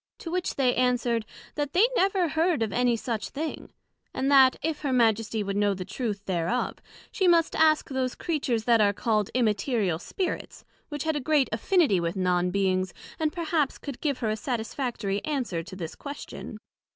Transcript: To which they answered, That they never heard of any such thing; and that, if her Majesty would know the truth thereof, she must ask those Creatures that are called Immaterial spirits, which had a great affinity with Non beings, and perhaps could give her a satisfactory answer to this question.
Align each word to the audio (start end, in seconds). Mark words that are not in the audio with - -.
To 0.17 0.31
which 0.31 0.55
they 0.55 0.73
answered, 0.73 1.27
That 1.53 1.73
they 1.73 1.87
never 1.95 2.29
heard 2.29 2.63
of 2.63 2.73
any 2.73 2.95
such 2.95 3.29
thing; 3.29 3.71
and 4.15 4.31
that, 4.31 4.55
if 4.63 4.81
her 4.81 4.91
Majesty 4.91 5.43
would 5.43 5.55
know 5.55 5.75
the 5.75 5.85
truth 5.85 6.25
thereof, 6.25 6.79
she 7.11 7.27
must 7.27 7.55
ask 7.55 7.87
those 7.87 8.15
Creatures 8.15 8.63
that 8.63 8.81
are 8.81 8.93
called 8.93 9.29
Immaterial 9.35 9.99
spirits, 9.99 10.65
which 10.89 11.03
had 11.03 11.15
a 11.15 11.19
great 11.19 11.49
affinity 11.51 11.99
with 11.99 12.15
Non 12.15 12.49
beings, 12.49 12.95
and 13.19 13.31
perhaps 13.31 13.77
could 13.77 14.01
give 14.01 14.17
her 14.21 14.31
a 14.31 14.35
satisfactory 14.35 15.23
answer 15.23 15.61
to 15.61 15.75
this 15.75 15.93
question. 15.93 16.57